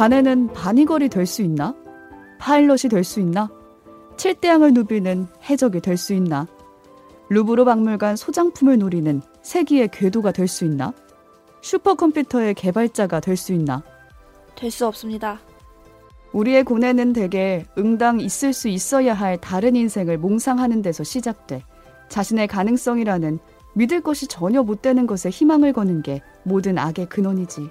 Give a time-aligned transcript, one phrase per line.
[0.00, 1.74] 자네는 바니걸이 될 수 있나?
[2.38, 3.50] 파일럿이 될 수 있나?
[4.16, 6.46] 칠대양을 누비는 해적이 될 수 있나?
[7.28, 10.94] 루브르 박물관 소장품을 노리는 세기의 궤도가 될 수 있나?
[11.60, 13.82] 슈퍼컴퓨터의 개발자가 될 수 있나?
[14.56, 15.38] 될 수 없습니다.
[16.32, 21.62] 우리의 고뇌는 대개 응당 있을 수 있어야 할 다른 인생을 몽상하는 데서 시작돼
[22.08, 23.38] 자신의 가능성이라는
[23.74, 27.68] 믿을 것이 전혀 못 되는 것에 희망을 거는 게 모든 악의 근원이지.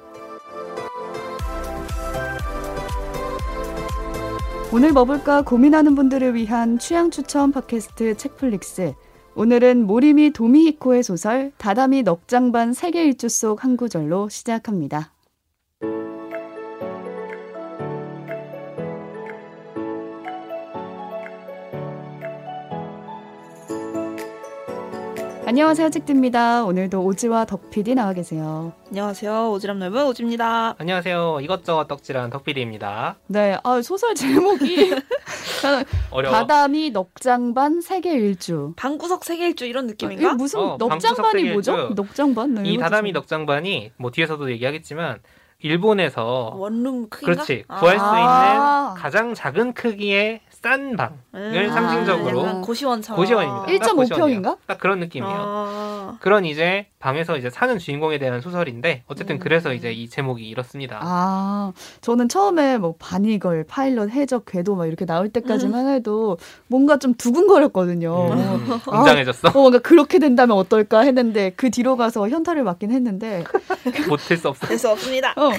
[4.72, 8.94] 오늘 뭐 볼까 고민하는 분들을 위한 취향 추천 팟캐스트 책플릭스.
[9.34, 15.12] 오늘은 모리미 도미히코의 소설 다다미 넉장반 세계 일주 속 한 구절로 시작합니다.
[25.54, 26.64] 안녕하세요, 책디입니다.
[26.66, 28.72] 오늘도 오지와 덕PD 나와 계세요.
[28.90, 29.32] 안녕하세요.
[29.32, 30.76] 오지랖 넓은 오지입니다.
[30.78, 31.40] 안녕하세요.
[31.42, 33.16] 이것저것 덕질한 덕비리입니다.
[33.26, 34.92] 네, 아, 소설 제목이
[36.12, 36.36] 어려워.
[36.36, 38.74] 바다미 넉장반 세계 일주.
[38.76, 40.36] 방구석 세계 일주 이런 느낌인가?
[40.36, 41.94] 무슨 어, 넉장반이 뭐죠?
[41.96, 42.54] 넉장반?
[42.54, 45.18] 네, 이 좀- 넉장반이 뭐 뒤에서도 얘기하겠지만
[45.62, 47.44] 일본에서 원룸 크기인가?
[47.44, 47.80] 그렇지 아.
[47.80, 48.90] 구할 수 아.
[48.92, 53.16] 있는 가장 작은 크기의 싼 방을 음, 상징적으로 약간 고시원처럼.
[53.18, 53.66] 고시원입니다.
[53.66, 54.18] 딱1.5 고시원이에요.
[54.42, 54.58] 평인가?
[54.68, 55.36] 딱 그런 느낌이에요.
[55.38, 59.40] 아, 그런 이제 방에서 이제 사는 주인공에 대한 소설인데 어쨌든 음.
[59.40, 61.00] 그래서 이제 이 제목이 이렇습니다.
[61.02, 66.38] 아, 저는 처음에 뭐 바니걸, 파일럿, 해적, 궤도 막 이렇게 나올 때까지만 해도
[66.68, 68.32] 뭔가 좀 두근거렸거든요.
[68.34, 69.00] 음, 아.
[69.00, 69.48] 웅장해졌어.
[69.48, 73.46] 어, 뭔가 그렇게 된다면 어떨까 했는데 그 뒤로 가서 현타를 맞긴 했는데
[74.10, 74.68] 못할 수 없어.
[74.68, 75.32] 될수 없습니다.
[75.38, 75.52] 어,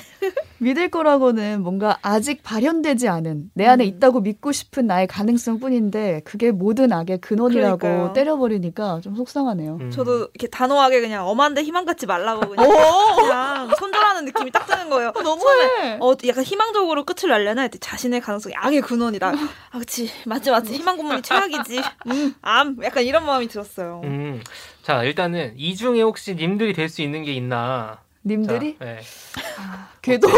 [0.59, 3.89] 믿을 거라고는 뭔가 아직 발현되지 않은 내 안에 음.
[3.89, 8.13] 있다고 믿고 싶은 나의 가능성뿐인데 그게 모든 악의 근원이라고 그러니까요.
[8.13, 9.79] 때려버리니까 좀 속상하네요.
[9.81, 9.91] 음.
[9.91, 12.69] 저도 이렇게 단호하게 그냥 엄한데 희망 갖지 말라고 그냥,
[13.17, 15.13] 그냥 손절하는 느낌이 딱 드는 거예요.
[15.23, 15.99] 너무해.
[16.01, 19.29] 어, 약간 희망적으로 끝을 날려나 했더니 자신의 가능성이 악의 근원이다.
[19.73, 20.11] 아, 그치.
[20.27, 20.75] 맞지, 맞지.
[20.75, 21.83] 희망 고문이 최악이지.
[22.09, 22.77] 음, 암.
[22.83, 24.01] 약간 이런 마음이 들었어요.
[24.05, 24.43] 음.
[24.83, 27.99] 자 일단은 이 중에 혹시 님들이 될 수 있는 게 있나?
[28.25, 29.01] 님들이 자, 네.
[30.03, 30.29] 궤도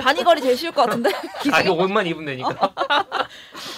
[0.00, 1.10] 바니걸이 제일 쉬울 것 같은데?
[1.52, 2.50] 아 이거 옷만 입으면 되니까.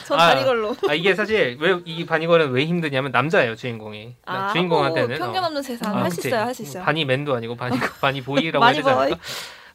[0.06, 0.76] 전 아, 바니걸로.
[0.88, 4.16] 아 이게 사실 왜 이 바니걸은 왜 힘드냐면 남자예요 주인공이.
[4.26, 5.46] 아, 주인공한테는 어, 편견 어.
[5.46, 5.96] 없는 세상.
[5.96, 6.28] 아, 할수 그치.
[6.28, 6.84] 있어요, 할 수 있어요.
[6.84, 8.88] 바니 맨도 아니고 바니 바니 보이라고 해야 되지.
[8.88, 9.16] 않을까?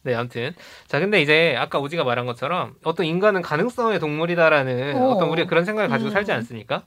[0.03, 0.53] 네, 아무튼
[0.88, 5.12] 자 근데 이제 아까 오지가 말한 것처럼 어떤 인간은 가능성의 동물이다라는 어.
[5.12, 5.18] 어.
[5.20, 6.14] 떤 우리가 그런 생각을 가지고 음.
[6.14, 6.84] 살지 않습니까?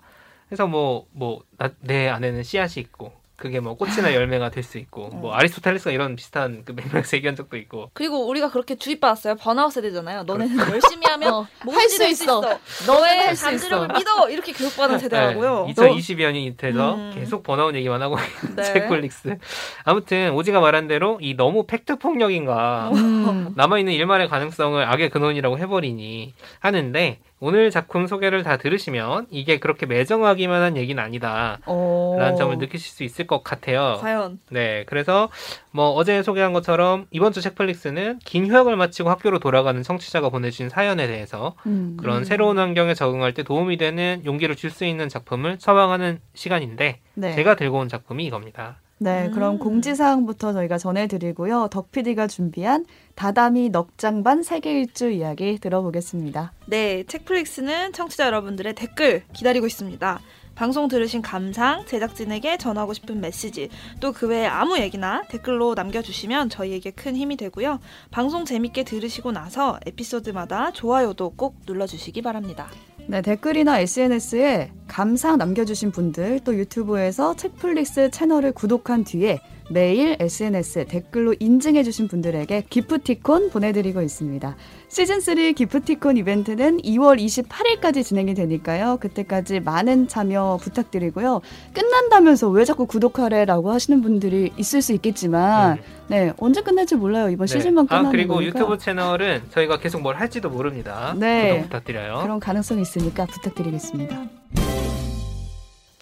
[0.48, 5.34] 그래서 뭐뭐내 안에는 씨앗이 있고 그게 뭐 꽃이나 열매가 될 수 있고 뭐 어.
[5.34, 9.34] 아리스토텔레스가 이런 비슷한 그 맥락에서 얘기한 적도 있고 그리고 우리가 그렇게 주입받았어요.
[9.34, 10.22] 번아웃 세대잖아요.
[10.22, 12.40] 너네는 열심히 하면 어, 할수 있어.
[12.40, 12.40] 있어.
[12.86, 13.86] 너의 할 수 있어.
[13.88, 14.30] 믿어.
[14.30, 15.66] 이렇게 교육받은 세대라고요.
[15.66, 17.10] 네, 2020년이 돼서 음.
[17.14, 18.16] 계속 번아웃 얘기만 하고
[18.56, 18.62] 네.
[18.62, 19.36] 책플릭스.
[19.84, 23.52] 아무튼 오지가 말한 대로 이 너무 팩트 폭력인가 음.
[23.56, 30.62] 남아있는 일말의 가능성을 악의 근원이라고 해버리니 하는데 오늘 작품 소개를 다 들으시면 이게 그렇게 매정하기만
[30.62, 31.58] 한 얘기는 아니다.
[31.66, 32.16] 어.
[32.18, 33.98] 라는 점을 느끼실 수 있을 것 같아요.
[34.00, 34.38] 과연.
[34.50, 35.28] 네, 그래서
[35.70, 41.06] 뭐 어제 소개한 것처럼 이번 주 책플릭스는 긴 휴학을 마치고 학교로 돌아가는 청취자가 보내주신 사연에
[41.06, 41.96] 대해서 음.
[42.00, 42.24] 그런 음.
[42.24, 47.34] 새로운 환경에 적응할 때 도움이 되는 용기를 줄 수 있는 작품을 처방하는 시간인데 네.
[47.36, 48.80] 제가 들고 온 작품이 이겁니다.
[48.98, 49.58] 네, 그럼 음.
[49.58, 51.68] 공지사항부터 저희가 전해드리고요.
[51.70, 56.52] 덕PD가 준비한 다다미 넉장반 세계 일주 이야기 들어보겠습니다.
[56.66, 60.20] 네, 책플릭스는 청취자 여러분들의 댓글 기다리고 있습니다.
[60.54, 63.68] 방송 들으신 감상, 제작진에게 전하고 싶은 메시지,
[64.00, 67.80] 또 그 외에 아무 얘기나 댓글로 남겨주시면 저희에게 큰 힘이 되고요.
[68.12, 72.68] 방송 재밌게 들으시고 나서 에피소드마다 좋아요도 꼭 눌러주시기 바랍니다.
[73.06, 81.34] 네, 댓글이나 SNS에 감상 남겨주신 분들, 또 유튜브에서 책플릭스 채널을 구독한 뒤에 매일 SNS 댓글로
[81.38, 84.56] 인증해주신 분들에게 기프티콘 보내드리고 있습니다.
[84.88, 88.98] 시즌3 기프티콘 이벤트는 2월 28일까지 진행이 되니까요.
[89.00, 91.40] 그때까지 많은 참여 부탁드리고요.
[91.72, 95.82] 끝난다면서 왜 자꾸 구독하래 라고 하시는 분들이 있을 수 있겠지만, 음.
[96.08, 97.30] 네, 언제 끝날지 몰라요.
[97.30, 97.52] 이번 네.
[97.54, 98.58] 시즌만 끝나는 아 그리고 거니까.
[98.58, 101.14] 유튜브 채널은 저희가 계속 뭘 할지도 모릅니다.
[101.18, 101.62] 네.
[101.62, 102.20] 부탁드려요.
[102.22, 104.24] 그런 가능성이 있으니까 부탁드리겠습니다.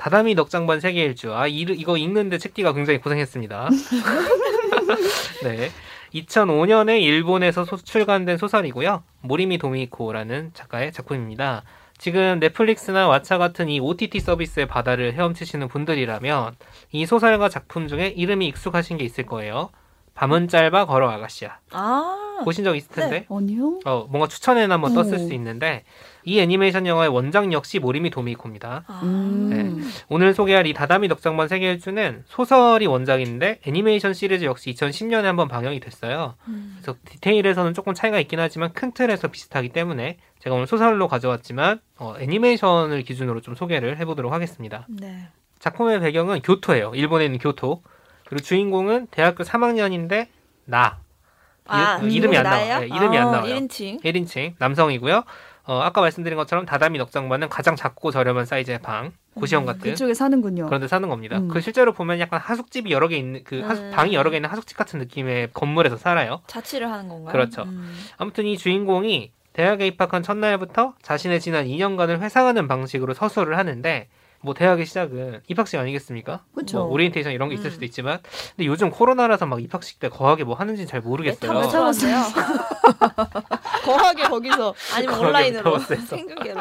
[0.02, 1.32] 다다미 넉장반 세계 일주.
[1.32, 3.68] 아 이, 이거 읽는데 책디가 굉장히 고생했습니다.
[5.44, 5.70] 네.
[6.12, 9.04] 2005년에 일본에서 소- 출간된 소설이고요.
[9.20, 11.62] 모리미 도미코라는 작가의 작품입니다.
[11.98, 16.56] 지금 넷플릭스나 왓챠 같은 이 OTT 서비스의 바다를 헤엄치시는 분들이라면
[16.90, 19.70] 이 소설과 작품 중에 이름이 익숙하신 게 있을 거예요.
[20.16, 21.60] 밤은 짧아 걸어 아가씨야.
[21.70, 22.21] 아.
[22.44, 23.26] 보신 적 있을 텐데.
[23.28, 23.80] 아니요.
[23.84, 25.18] 어, 뭔가 추천에는 한번 떴을 오.
[25.18, 25.84] 수 있는데
[26.24, 28.84] 이 애니메이션 영화의 원작 역시 모리미 도미코입니다.
[28.86, 29.00] 아.
[29.02, 29.90] 음.
[30.08, 36.34] 오늘 소개할 이 다다미 넉장반 세계일주는 소설이 원작인데 애니메이션 시리즈 역시 2010년에 한번 방영이 됐어요.
[36.48, 36.76] 음.
[36.76, 42.14] 그래서 디테일에서는 조금 차이가 있긴 하지만 큰 틀에서 비슷하기 때문에 제가 오늘 소설로 가져왔지만 어,
[42.18, 44.86] 애니메이션을 기준으로 좀 소개를 해보도록 하겠습니다.
[44.88, 45.28] 네.
[45.58, 46.92] 작품의 배경은 교토예요.
[46.94, 47.82] 일본에 있는 교토.
[48.26, 50.26] 그리고 주인공은 대학교 3학년인데
[50.64, 50.98] 나.
[51.66, 52.68] 아, 이, 이름이 안 나예요?
[52.74, 52.88] 나와요.
[52.88, 53.54] 네, 이름이 안 아, 나와요.
[53.54, 54.02] 1인칭.
[54.02, 55.24] 1인칭 남성이고요.
[55.64, 60.12] 어, 아까 말씀드린 것처럼 다다미 넉장반은 가장 작고 저렴한 사이즈의 방, 고시원 음, 같은 그쪽에
[60.12, 60.66] 사는군요.
[60.66, 61.38] 그런 데 사는 겁니다.
[61.38, 61.46] 음.
[61.48, 63.90] 그 실제로 보면 약간 하숙집이 여러 개 있는 그 하숙- 음.
[63.94, 66.40] 방이 여러 개 있는 하숙집 같은 느낌의 건물에서 살아요.
[66.48, 67.30] 자취를 하는 건가요?
[67.32, 67.62] 그렇죠.
[67.62, 67.94] 음.
[68.16, 74.08] 아무튼 이 주인공이 대학에 입학한 첫날부터 자신의 지난 2년간을 회상하는 방식으로 서술을 하는데
[74.42, 76.44] 뭐 대학의 시작은 입학식 아니겠습니까?
[76.54, 76.78] 그쵸.
[76.78, 77.70] 뭐 오리엔테이션 이런 게 있을 음.
[77.70, 78.18] 수도 있지만
[78.56, 81.52] 근데 요즘 코로나라서 막 입학식 때 거하게 뭐 하는지 잘 모르겠어요.
[81.52, 82.22] 메타버스 하세요?
[83.84, 85.78] 거하게 거기서 아니면 거하게 온라인으로.
[85.78, 86.60] 생중계로.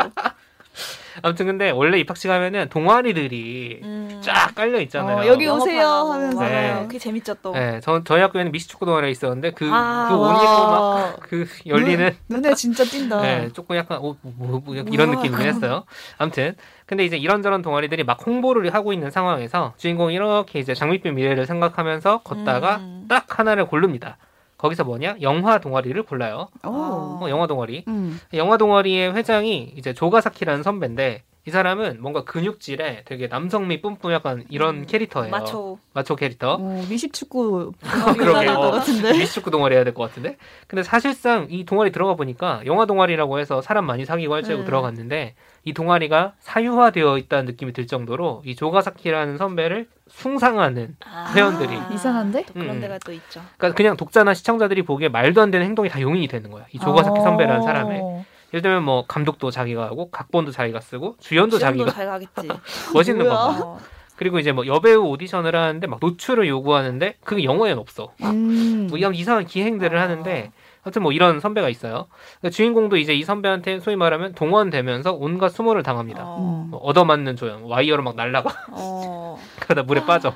[1.21, 4.21] 아무튼 근데 원래 입학식 하면은 동아리들이 음.
[4.23, 5.17] 쫙 깔려 있잖아요.
[5.17, 5.47] 어, 여기.
[5.47, 6.41] 오세요 하면서.
[6.43, 6.79] 네.
[6.83, 7.51] 그게 재밌죠 또.
[7.53, 10.31] 네, 저, 저희 학교에는 미식축구 동아리가 있었는데 그, 아, 그 옷.
[10.31, 13.21] 입고 막 그 열리는 눈, 에 진짜 띈다.
[13.21, 15.15] 네, 조금 약간 어, 뭐, 뭐, 이런 우와.
[15.15, 15.85] 느낌이긴 했어요.
[16.17, 16.55] 아무튼
[16.85, 22.21] 근데 이제 이런저런 동아리들이 막 홍보를 하고 있는 상황에서 주인공이 이렇게 이제 장밋빛 미래를 생각하면서
[22.23, 23.05] 걷다가 음.
[23.07, 24.17] 딱 하나를 고릅니다.
[24.61, 25.15] 거기서 뭐냐?
[25.21, 26.47] 영화 동아리를 골라요.
[26.63, 26.69] 오.
[26.69, 27.83] 어, 영화 동아리.
[27.87, 28.19] 음.
[28.35, 34.81] 영화 동아리의 회장이 이제 조가사키라는 선배인데 이 사람은 뭔가 근육질에 되게 남성미 뿜뿜 약간 이런
[34.81, 35.31] 음, 캐릭터예요.
[35.31, 35.79] 마초.
[35.93, 36.53] 마초 캐릭터.
[36.59, 37.71] 어, 미식축구
[38.15, 38.71] 그러게, 것 어.
[38.71, 39.11] 같은데.
[39.13, 40.37] 미식축구 동아리 해야 될 것 같은데.
[40.67, 44.65] 근데 사실상 이 동아리 들어가 보니까 영화 동아리라고 해서 사람 많이 사귀고 할줄 알고 음.
[44.65, 45.33] 들어갔는데
[45.63, 51.33] 이 동아리가 사유화되어 있다는 느낌이 들 정도로 이 조가사키라는 선배를 숭상하는 아.
[51.35, 51.75] 회원들이.
[51.93, 52.45] 이상한데?
[52.45, 52.81] 또 그런 음.
[52.81, 53.41] 데가 또 있죠.
[53.57, 56.65] 그러니까 그냥 독자나 시청자들이 보기에 말도 안 되는 행동이 다 용인이 되는 거야.
[56.71, 57.23] 이 조가사키 어.
[57.23, 58.25] 선배라는 사람의.
[58.53, 62.49] 예를 들면 뭐 감독도 자기가 하고 각본도 자기가 쓰고 주연도 주연도 자기가 잘 가겠지.
[62.93, 63.27] 멋있는?
[63.27, 63.33] 거.
[63.33, 63.79] 어.
[64.17, 68.11] 그리고 이제 뭐 여배우 오디션을 하는데 막 노출을 요구하는데 그게 영어에는 없어.
[68.21, 68.87] 음.
[68.87, 70.03] 뭐 이런 이상한 기행들을 아.
[70.03, 70.51] 하는데
[70.83, 72.07] 하여튼 뭐 이런 선배가 있어요.
[72.39, 76.23] 그러니까 주인공도 이제 이 선배한테 소위 말하면 동원되면서 온갖 수모를 당합니다.
[76.23, 76.67] 어.
[76.69, 79.39] 뭐 얻어맞는 조연, 와이어로 막 날라가 어.
[79.61, 80.35] 그러다 물에 빠져.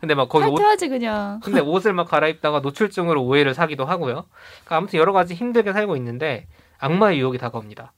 [0.00, 1.40] 근데 막 거기 옷 탈퇴하지 그냥.
[1.44, 4.24] 근데 옷을 막 갈아입다가 노출증으로 오해를 사기도 하고요.
[4.64, 6.46] 그러니까 아무튼 여러 가지 힘들게 살고 있는데
[6.80, 7.92] 악마의 유혹이 다가옵니다.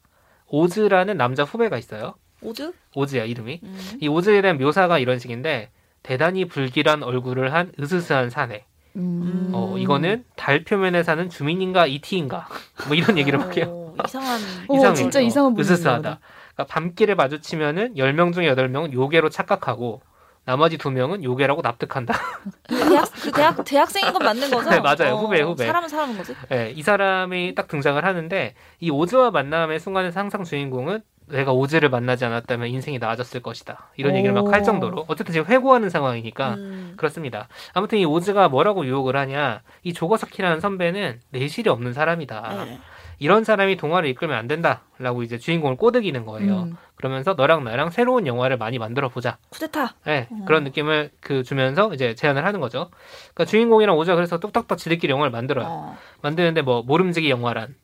[0.48, 2.14] 오즈라는 남자 후배가 있어요.
[2.42, 2.72] 오즈?
[2.94, 3.60] 오즈야 이름이.
[3.62, 3.98] 음.
[4.00, 5.70] 이 오즈에 대한 묘사가 이런 식인데
[6.02, 8.64] 대단히 불길한 얼굴을 한 으스스한 사내.
[8.96, 9.50] 음.
[9.54, 12.46] 어 이거는 달 표면에 사는 주민인가 이티인가
[12.88, 13.66] 뭐 이런 얘기를 막 해요.
[13.66, 14.40] 오, 이상한.
[14.68, 14.94] 어, 이상해.
[14.94, 15.58] 진짜 이상한.
[15.58, 16.18] 으스스하다.
[16.54, 20.02] 그러니까 밤길에 마주치면은 10명 중에 8명은 요괴로 착각하고
[20.44, 22.14] 나머지 2명은 요괴라고 납득한다.
[22.68, 24.70] 그 대학 그 대학 대학생인 건 맞는 거죠?
[24.70, 25.16] 네, 맞아요.
[25.16, 25.66] 후배, 후배.
[25.66, 26.34] 사람은 사람인 거지.
[26.52, 32.24] 예, 이 사람이 딱 등장을 하는데 이 오즈와 만남의 순간에서 항상 주인공은 내가 오즈를 만나지
[32.24, 33.90] 않았다면 인생이 나아졌을 것이다.
[33.96, 34.64] 이런 얘기를 막할 오.
[34.64, 36.94] 정도로 어쨌든 지금 회고하는 상황이니까 음.
[36.96, 37.48] 그렇습니다.
[37.72, 39.62] 아무튼 이 오즈가 뭐라고 유혹을 하냐?
[39.84, 42.64] 이 조거사키라는 선배는 내실이 없는 사람이다.
[42.64, 42.80] 네.
[43.18, 46.62] 이런 사람이 동화를 이끌면 안 된다라고 이제 주인공을 꼬드기는 거예요.
[46.62, 46.76] 음.
[46.96, 49.38] 그러면서 너랑 나랑 새로운 영화를 많이 만들어 보자.
[49.50, 49.94] 쿠데타.
[50.04, 50.44] 네, 음.
[50.44, 52.90] 그런 느낌을 그 주면서 이제 제안을 하는 거죠.
[53.34, 55.66] 그러니까 주인공이랑 오즈가 그래서 뚝딱딱 지들끼리 영화를 만들어요.
[55.68, 55.98] 어.
[56.22, 57.74] 만드는데 뭐 모름지기 영화란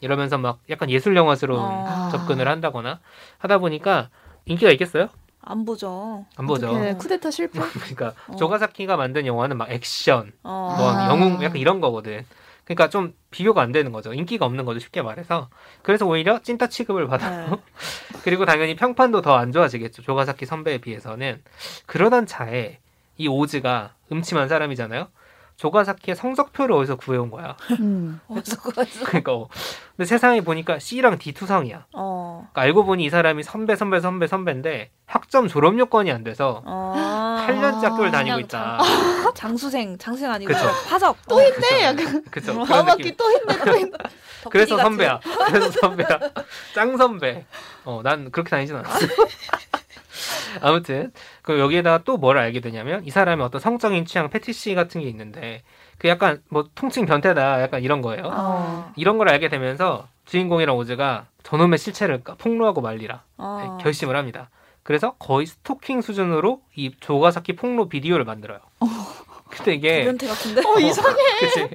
[0.00, 2.08] 이러면서 막 약간 예술 영화스러운 어.
[2.10, 3.00] 접근을 한다거나
[3.38, 4.08] 하다 보니까
[4.46, 5.08] 인기가 있겠어요?
[5.40, 6.24] 안 보죠.
[6.36, 6.68] 안 보죠.
[6.98, 7.60] 쿠데타 실패?
[7.74, 8.36] 그러니까 어.
[8.36, 10.74] 조가사키가 만든 영화는 막 액션, 어.
[10.78, 11.08] 뭐 아.
[11.08, 12.24] 영웅 약간 이런 거거든.
[12.74, 14.12] 그러니까 좀 비교가 안 되는 거죠.
[14.14, 14.78] 인기가 없는 거죠.
[14.80, 15.48] 쉽게 말해서.
[15.82, 17.50] 그래서 오히려 찐따 취급을 받아요.
[17.50, 17.56] 네.
[18.24, 20.02] 그리고 당연히 평판도 더 안 좋아지겠죠.
[20.02, 21.42] 조가사키 선배에 비해서는.
[21.86, 22.78] 그러던 차에
[23.18, 25.08] 이 오즈가 음침한 사람이잖아요.
[25.56, 27.56] 조가사키의 성적표를 어디서 구해온 거야.
[27.80, 28.20] 음.
[28.28, 29.04] 어디서 그랬어?
[29.04, 29.48] 그러니까 어.
[29.96, 31.86] 근데 세상에 보니까 C랑 D 투성이야.
[31.94, 32.48] 어.
[32.52, 36.92] 그러니까 알고 보니 이 사람이 선배 선배 선배 선배인데 학점 졸업 요건이 안 돼서 어.
[37.46, 38.78] 8년째 학교를 다니고 그냥 있다.
[38.78, 40.66] 장, 장수생, 장수생 아니고 그쵸.
[40.88, 41.16] 파적.
[41.28, 41.82] 또 했네.
[41.84, 42.52] 약간 그쵸.
[42.54, 43.16] 다음 그런 학기.
[43.16, 43.64] 또 했네.
[43.64, 43.90] 또 했네.
[44.50, 45.20] 그래서 선배야.
[45.46, 46.18] 그래서 선배야.
[46.74, 47.44] 짱 선배.
[47.84, 49.06] 어, 난 그렇게 다니진 않았어.
[50.60, 55.08] 아무튼 그 여기에다가 또 뭘 알게 되냐면 이 사람의 어떤 성적인 취향 페티시 같은 게
[55.08, 55.62] 있는데
[55.98, 58.24] 그 약간 뭐 통칭 변태다 약간 이런 거예요.
[58.32, 58.92] 어.
[58.96, 63.76] 이런 걸 알게 되면서 주인공이랑 오즈가 저놈의 실체를 까- 폭로하고 말리라 어.
[63.78, 64.50] 네, 결심을 합니다.
[64.82, 68.60] 그래서 거의 스토킹 수준으로 이 조가사키 폭로 비디오를 만들어요.
[69.50, 70.62] 근데 이게 변태 같은데?
[70.66, 71.16] 어 이상해.
[71.40, 71.68] 그치.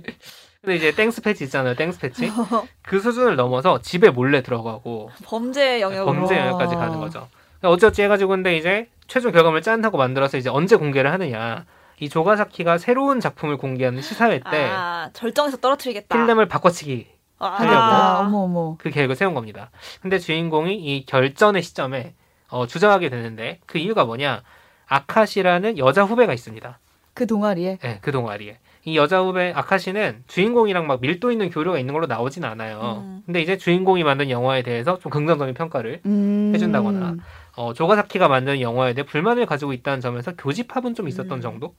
[0.62, 1.76] 근데 이제 디스패치 있잖아요.
[1.76, 2.32] 디스패치.
[2.82, 6.14] 그 수준을 넘어서 집에 몰래 들어가고 범죄 영역으로.
[6.14, 7.28] 범죄 영역까지 가는 거죠.
[7.62, 11.66] 어찌어찌 해가지고 근데 이제 최종 결과물 짠 하고 만들어서 이제 언제 공개를 하느냐.
[12.00, 16.16] 이 조가사키가 새로운 작품을 공개하는 시사회 때 아, 절정에서 떨어뜨리겠다.
[16.16, 17.08] 필름을 바꿔치기
[17.40, 17.76] 아, 하려고.
[17.76, 18.76] 아.
[18.78, 19.72] 그 계획을 세운 겁니다.
[20.02, 22.14] 근데 주인공이 이 결전의 시점에
[22.50, 24.42] 어, 주저하게 되는데 그 이유가 뭐냐?
[24.88, 26.80] 아카시라는 여자 후배가 있습니다.
[27.14, 27.78] 그 동아리에.
[27.82, 28.58] 네, 그 동아리에.
[28.86, 33.04] 이 여자 후배 아카시는 주인공이랑 막 밀도 있는 교류가 있는 걸로 나오진 않아요.
[33.06, 33.22] 음.
[33.26, 36.52] 근데 이제 주인공이 만든 영화에 대해서 좀 긍정적인 평가를 음.
[36.56, 37.18] 해준다거나
[37.58, 41.42] 어, 조가사키가 만든 영화에 대해 불만을 가지고 있다는 점에서 교집합은 좀 있었던 음.
[41.42, 41.76] 정도?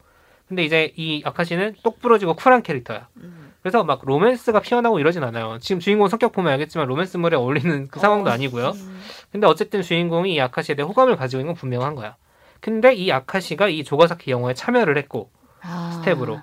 [0.49, 3.09] 근데 이제 이 아카시는 똑부러지고 쿨한 캐릭터야.
[3.19, 3.53] 음.
[3.63, 5.59] 그래서 막 로맨스가 피어나고 이러진 않아요.
[5.61, 8.71] 지금 주인공 성격 보면 알겠지만 로맨스물에 어울리는 그 상황도 어, 아니고요.
[8.71, 9.01] 음.
[9.31, 12.17] 근데 어쨌든 주인공이 이 아카시에 대해 호감을 가지고 있는 건 분명한 거야.
[12.61, 15.91] 근데 이 아카시가 이 조가사키 영화에 참여를 했고 아.
[15.99, 16.41] 스텝으로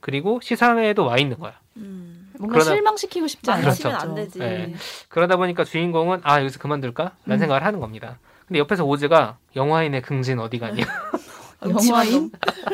[0.00, 1.54] 그리고 시사회에도 와 있는 거야.
[1.78, 2.30] 음.
[2.38, 3.64] 뭔가 그러다- 실망시키고 싶지 않아요.
[3.64, 3.88] 그렇죠.
[3.90, 4.38] 안 되지.
[4.38, 4.74] 네.
[5.08, 7.12] 그러다 보니까 주인공은 아 여기서 그만둘까?
[7.24, 7.38] 라는 음.
[7.38, 8.18] 생각을 하는 겁니다.
[8.46, 10.84] 근데 옆에서 오즈가 영화인의 긍진 어디 가냐?
[11.62, 12.30] 영화인?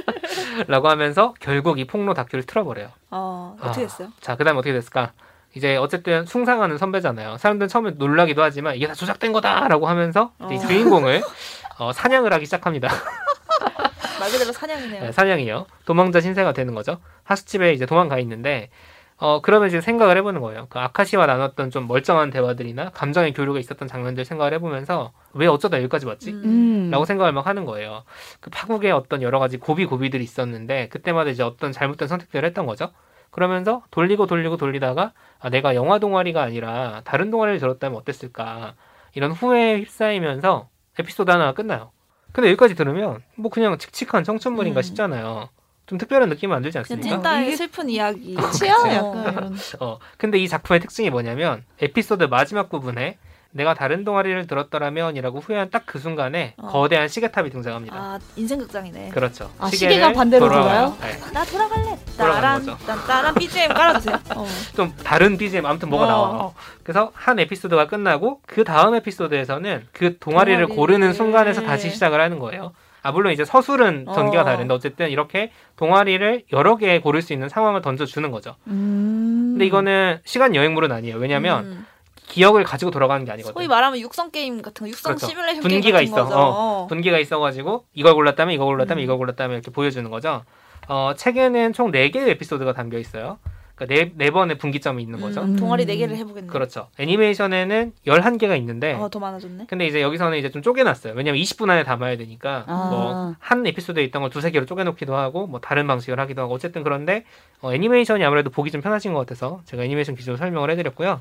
[0.69, 2.89] 라고 하면서 결국 이 폭로 다큐를 틀어버려요.
[3.11, 3.87] 어, 어떻게 아.
[3.87, 4.09] 됐어요?
[4.21, 5.13] 자, 그 다음에 어떻게 됐을까?
[5.55, 7.37] 이제 어쨌든 숭상하는 선배잖아요.
[7.37, 10.59] 사람들은 처음에 놀라기도 하지만 이게 다 조작된 거다라고 하면서 이 어.
[10.59, 11.23] 주인공을
[11.79, 12.89] 어, 사냥을 하기 시작합니다.
[14.19, 15.03] 말 그대로 사냥이네요.
[15.03, 15.67] 네, 사냥이요.
[15.85, 16.99] 도망자 신세가 되는 거죠.
[17.25, 18.71] 하수집에 이제 도망가 있는데
[19.23, 20.67] 어 그러면 이제 생각을 해보는 거예요.
[20.69, 26.07] 그 아카시와 나눴던 좀 멀쩡한 대화들이나 감정의 교류가 있었던 장면들 생각을 해보면서 왜 어쩌다 여기까지
[26.07, 26.33] 왔지?
[26.33, 26.91] 음.
[26.91, 28.03] 라고 생각을 막 하는 거예요.
[28.41, 32.91] 그 파국에 어떤 여러 가지 고비 고비들이 있었는데 그때마다 이제 어떤 잘못된 선택들을 했던 거죠.
[33.31, 38.75] 그러면서 돌리고 돌리고 돌리다가 아, 내가 영화 동아리가 아니라 다른 동아리를 들었다면 어땠을까
[39.15, 41.93] 이런 후회에 휩싸이면서 에피소드 하나가 끝나요.
[42.33, 44.83] 근데 여기까지 들으면 뭐 그냥 칙칙한 청춘물인가 음.
[44.83, 45.49] 싶잖아요.
[45.87, 47.09] 좀 특별한 느낌은 안 들지 않습니까?
[47.09, 48.37] 찐따의 이게- 슬픈 이야기.
[48.53, 48.89] 치아 어.
[48.95, 49.57] 약간 이런.
[49.81, 53.19] 어, 근데 이 작품의 특징이 뭐냐면 에피소드 마지막 부분에
[53.55, 56.69] 내가 다른 동아리를 들었더라면이라고 후회한 딱 그 순간에 어.
[56.69, 57.95] 거대한 시계탑이 등장합니다.
[57.95, 59.11] 아 인생 극장이네.
[59.11, 59.51] 그렇죠.
[59.59, 60.49] 아, 시계가 반대로.
[60.49, 60.97] 돌아요?
[61.03, 61.19] 네.
[61.35, 61.99] 나 돌아갈래.
[62.17, 64.19] 돌아가는 따란 따란 BGM 깔아주세요.
[64.37, 64.47] 어.
[64.75, 66.09] 좀 다른 BGM 아무튼 뭐가 어.
[66.09, 66.55] 나와요.
[66.83, 70.67] 그래서 한 에피소드가 끝나고 그 다음 에피소드에서는 그 동아리를 동아리를.
[70.69, 72.73] 고르는 순간에서 다시 시작을 하는 거예요.
[73.03, 74.45] 아 물론 이제 서술은 전개가 어.
[74.45, 78.57] 다른데 어쨌든 이렇게 동아리를 여러 개 고를 수 있는 상황을 던져주는 거죠.
[78.69, 79.51] 음.
[79.53, 81.17] 근데 이거는 시간 여행물은 아니에요.
[81.17, 81.87] 왜냐하면 음.
[82.29, 83.53] 기억을 가지고 돌아가는 게 아니거든요.
[83.55, 85.27] 소위 말하면 육성 게임 같은 거, 육성 그렇죠.
[85.27, 86.25] 시뮬레이션 분기가 게임 같은 있어.
[86.25, 86.37] 거죠.
[86.39, 89.05] 어, 분기가 있어가지고 이걸 골랐다면 이걸 골랐다면 음.
[89.05, 90.45] 이걸 골랐다면 이렇게 보여주는 거죠.
[90.89, 93.39] 어, 책에는 총 4개의 에피소드가 담겨 있어요.
[93.75, 95.43] 그러니까 네, 네 번의 분기점이 있는 거죠.
[95.43, 96.49] 음, 동아리 네 개를 해보겠네.
[96.49, 96.89] 그렇죠.
[96.99, 99.67] 애니메이션에는 11개가 있는데 어, 더 많아졌네.
[99.69, 101.15] 근데 이제 여기서는 이제 좀 쪼개놨어요.
[101.15, 103.37] 왜냐면 20분 안에 담아야 되니까 아.
[103.41, 107.25] 뭐한 에피소드에 있던 걸 두세 개로 쪼개놓기도 하고 뭐 다른 방식을 하기도 하고 어쨌든 그런데
[107.61, 111.21] 어, 애니메이션이 아무래도 보기 좀 편하신 것 같아서 제가 애니메이션 기준으로 설명을 해드렸고요.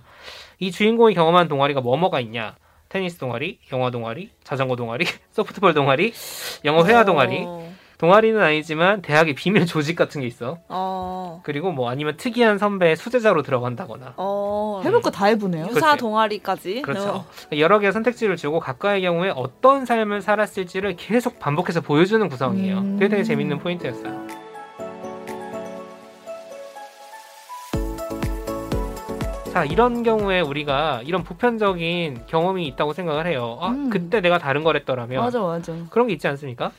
[0.60, 2.56] 이 주인공이 경험한 동아리가 뭐뭐가 있냐?
[2.90, 6.12] 테니스 동아리, 영화 동아리, 자전거 동아리, 소프트볼 동아리,
[6.66, 7.44] 영어 회화 동아리.
[7.48, 7.71] 어.
[8.02, 10.58] 동아리는 아니지만 대학의 비밀 조직 같은 게 있어.
[10.70, 11.40] 어.
[11.44, 14.16] 그리고 뭐 아니면 특이한 선배의 수제자로 들어간다거나.
[14.18, 14.82] 어.
[14.84, 15.66] 해볼 거 다 해보네요.
[15.68, 15.98] 유사 그렇지.
[16.00, 16.82] 동아리까지.
[16.82, 17.10] 그렇죠.
[17.10, 17.26] 어.
[17.56, 22.78] 여러 개의 선택지를 주고 각각의 경우에 어떤 삶을 살았을지를 계속 반복해서 보여주는 구성이에요.
[22.80, 22.94] 음.
[22.94, 24.26] 그게 되게 재밌는 포인트였어요.
[29.54, 33.60] 자, 이런 경우에 우리가 이런 보편적인 경험이 있다고 생각을 해요.
[33.62, 33.92] 아, 음.
[33.92, 35.22] 그때 내가 다른 걸 했더라면.
[35.24, 35.74] 맞아 맞아.
[35.92, 36.72] 그런 게 있지 않습니까?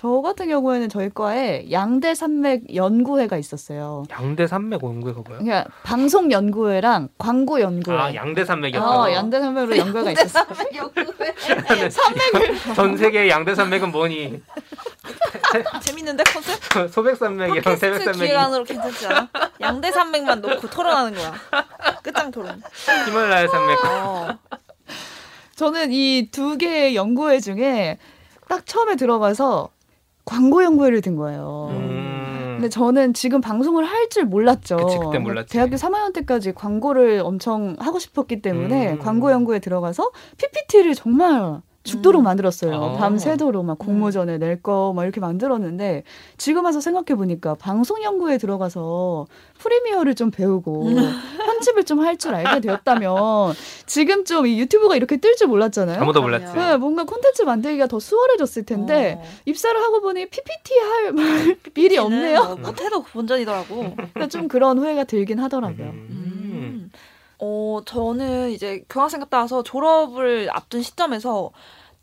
[0.00, 4.04] 저 같은 경우에는 저희 과에 양대 산맥 연구회가 있었어요.
[4.12, 5.38] 양대 산맥 연구회가 뭐야?
[5.40, 7.98] 그러니까 방송 연구회랑 광고 연구회.
[7.98, 9.14] 아, 양대 산맥 어, 연구회.
[9.14, 10.46] 양대 산맥으로 연구회가 있었어.
[12.76, 14.40] 전 세계의 양대 산맥은 뭐니?
[15.82, 16.60] 재밌는데 컨셉?
[16.94, 19.28] 소백 산맥이랑 세백 산맥이 기획안으로 괜찮지 않아?
[19.60, 21.34] 양대 산맥만 놓고 토론하는 거야.
[22.04, 22.62] 끝장 토론.
[23.08, 23.84] 히말라야 산맥.
[23.84, 24.28] 어.
[25.56, 27.98] 저는 이 두 개의 연구회 중에
[28.48, 29.70] 딱 처음에 들어가서
[30.28, 31.68] 광고 연구회를 든 거예요.
[31.72, 32.56] 음.
[32.58, 34.76] 근데 저는 지금 방송을 할 줄 몰랐죠.
[34.76, 35.52] 그치, 그때 몰랐지.
[35.52, 38.98] 대학교 3학년 때까지 광고를 엄청 하고 싶었기 때문에 음.
[38.98, 42.24] 광고 연구에 들어가서 PPT를 정말 죽도록 음.
[42.24, 42.74] 만들었어요.
[42.76, 42.96] 어.
[42.98, 46.02] 밤새도록 막 공모전에 낼 거 막 이렇게 만들었는데
[46.36, 49.26] 지금 와서 생각해 보니까 방송 연구에 들어가서
[49.58, 50.84] 프리미어를 좀 배우고
[51.46, 53.54] 편집을 좀 할 줄 알게 되었다면
[53.86, 56.00] 지금 좀 이 유튜브가 이렇게 뜰 줄 몰랐잖아요.
[56.00, 56.20] 아무도.
[56.22, 56.52] 몰랐지.
[56.56, 59.24] 네, 뭔가 콘텐츠 만들기가 더 수월해졌을 텐데 어.
[59.46, 61.14] 입사를 하고 보니 PPT 할
[61.76, 62.44] 일이 없네요.
[62.44, 63.94] 뭐 못해도 본전이더라고.
[63.96, 65.86] 그러니까 좀 그런 후회가 들긴 하더라고요.
[65.86, 66.08] 음.
[66.10, 66.90] 음.
[67.40, 71.50] 어, 저는 이제 교환학생 갔다 와서 졸업을 앞둔 시점에서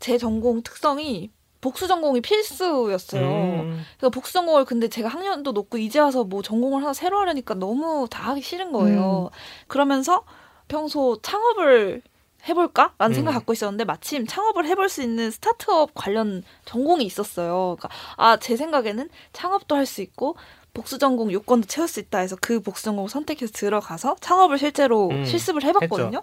[0.00, 3.26] 제 전공 특성이 복수 전공이 필수였어요.
[3.62, 3.82] 음.
[3.98, 8.06] 그래서 복수 전공을 근데 제가 학년도 높고 이제 와서 뭐 전공을 하나 새로 하려니까 너무
[8.10, 9.30] 다 하기 싫은 거예요.
[9.66, 10.24] 그러면서
[10.68, 12.02] 평소 창업을
[12.48, 13.14] 해볼까라는 음.
[13.14, 17.76] 생각 갖고 있었는데 마침 창업을 해볼 수 있는 스타트업 관련 전공이 있었어요.
[17.78, 20.36] 그러니까 아 제 생각에는 창업도 할 수 있고
[20.72, 25.24] 복수 전공 요건도 채울 수 있다 해서 그 복수 전공 선택해서 들어가서 창업을 실제로 음,
[25.24, 26.22] 실습을 해봤거든요.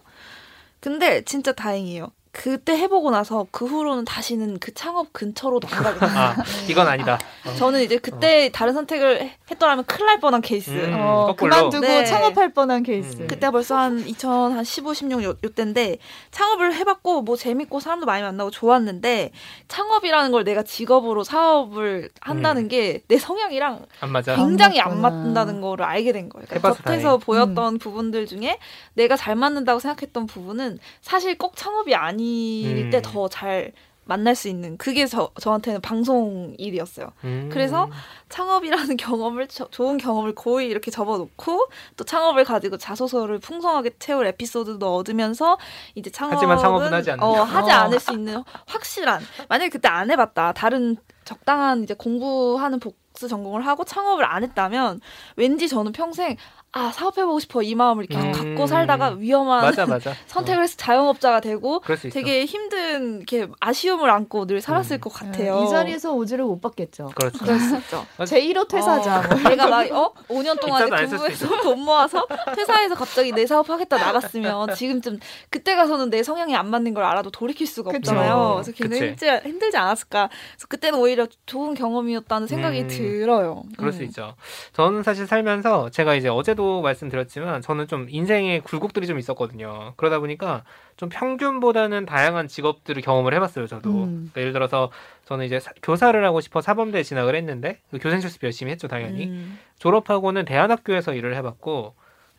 [0.80, 2.12] 근데 진짜 다행이에요.
[2.36, 6.18] 그때 해보고 나서 그 후로는 다시는 그 창업 근처로 도 안 가게 됐어요.
[6.20, 6.36] 아
[6.68, 7.20] 이건 아니다.
[7.46, 7.54] 어.
[7.54, 10.72] 저는 이제 그때 다른 선택을 해- 했더라면 큰일 날 뻔한 케이스.
[10.72, 10.96] 음.
[11.00, 11.36] 어.
[11.38, 12.04] 그만두고 네.
[12.06, 13.18] 창업할 뻔한 케이스.
[13.22, 13.28] 음.
[13.28, 15.98] 그때 벌써 한 2015, 16 요, 요때인데
[16.32, 19.32] 창업을 해봤고 뭐 재밌고 사람도 많이 만나고 좋았는데
[19.68, 24.36] 창업이라는 걸 내가 직업으로 사업을 한다는 게내 성향이랑 안 맞아.
[24.36, 25.02] 굉장히 안 안.
[25.02, 26.48] 맞는다는 거를 알게 된 거예요.
[26.50, 27.18] 그러니까 겉에서.
[27.20, 28.58] 보였던 부분들 중에
[28.96, 32.89] 내가 잘 맞는다고 생각했던 부분은 사실 꼭 창업이 아닐 음.
[32.89, 33.72] 때더 잘
[34.06, 37.13] 만날 수 있는 그게 저, 저한테는 방송 일이었어요.
[37.24, 37.50] 음.
[37.51, 37.89] 그래서
[38.27, 44.96] 창업이라는 경험을 저- 좋은 경험을 고이 이렇게 접어놓고 또 창업을 가지고 자소서를 풍성하게 채울 에피소드도
[44.98, 45.58] 얻으면서
[45.96, 47.25] 이제 창업은 하지만 창업은 하지 않는다.
[47.25, 47.74] 어, 하지 어.
[47.75, 53.86] 않을 수 있는 확실한 만약에 그때 안 해봤다 다른 적당한 이제 공부하는 복수 전공을 하고
[53.86, 55.00] 창업을 안 했다면
[55.38, 56.36] 왠지 저는 평생
[56.75, 58.32] 아 사업해보고 싶어 이 마음을 계속 음.
[58.32, 60.12] 갖고 살다가 위험한 맞아 맞아.
[60.25, 61.82] 선택을 해서 자영업자가 되고.
[62.12, 65.00] 되게 힘든 이렇게 아쉬움을 안고 늘 살았을 음.
[65.01, 65.60] 것 같아요.
[65.60, 67.12] 네, 이 자리에서 오지를 못 받겠죠.
[67.13, 67.46] 그렇죠.
[67.77, 68.06] 있죠.
[68.18, 69.20] 제1호 퇴사자.
[69.20, 69.50] 어, 뭐.
[69.50, 70.13] 내가 막 어?
[70.30, 72.25] 5년 동안 공부해서 돈 모아서
[72.56, 75.20] 퇴사해서 갑자기 내 사업 하겠다 나갔으면 지금쯤
[75.51, 78.12] 그때 가서는 내 성향이 안 맞는 걸 알아도 돌이킬 수가 그쵸.
[78.12, 78.53] 없잖아요.
[78.56, 79.27] 그래서 굉장히 그치.
[79.27, 80.30] 힘들, 힘들지 않았을까.
[80.53, 82.88] 그래서 그때는 오히려 좋은 경험이었다는 생각이 음.
[82.88, 83.62] 들어요.
[83.77, 83.98] 그럴 음.
[83.98, 84.34] 수 있죠.
[84.74, 89.93] 저는 사실 살면서 제가 이제 어제도 말씀드렸지만 저는 좀 인생에 굴곡들이 좀 있었거든요.
[89.98, 90.63] 그러다 보니까
[90.98, 93.67] 좀 평균보다는 다양한 직업들을 경험을 해봤어요.
[93.67, 94.29] 저도 음.
[94.32, 94.91] 그러니까 예를 들어서
[95.25, 99.27] 저는 이제 사- 교사를 하고 싶어 사범대에 진학을 했는데 그 교생 실습 열심히 했죠, 당연히.
[99.27, 99.60] 음.
[99.79, 101.93] 졸업하고는 대안학교에서 일을 해봤고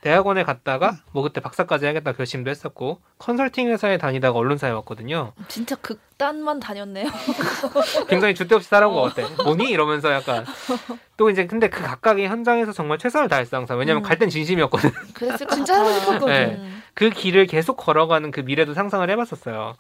[0.05, 5.33] 대학원에 갔다가 뭐 그때 박사까지 하겠다 결심도 했었고 컨설팅 회사에 다니다가 언론사에 왔거든요.
[5.49, 7.09] 진짜 극단만 다녔네요.
[8.07, 9.01] 굉장히 주대 없이 살아온 어.
[9.01, 9.43] 것 같아.
[9.45, 9.71] 뭐니?
[9.71, 10.45] 이러면서 약간
[11.17, 13.79] 또 이제 근데 그 각각의 현장에서 정말 최선을 다했어 항상.
[13.79, 14.07] 왜냐면 음.
[14.07, 14.91] 갈땐 진심이었거든.
[15.15, 16.27] 그랬을 진짜 하고 싶었거든.
[16.27, 16.55] 네.
[16.59, 16.83] 음.
[16.93, 19.75] 그 길을 계속 걸어가는 그 미래도 상상을 해봤었어요.